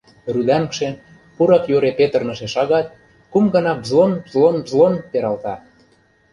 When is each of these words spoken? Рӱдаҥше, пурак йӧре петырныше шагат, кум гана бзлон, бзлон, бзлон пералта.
Рӱдаҥше, 0.33 0.87
пурак 1.35 1.63
йӧре 1.71 1.91
петырныше 1.99 2.47
шагат, 2.53 2.87
кум 3.31 3.45
гана 3.55 3.71
бзлон, 3.81 4.11
бзлон, 4.25 4.55
бзлон 4.65 4.93
пералта. 5.11 5.55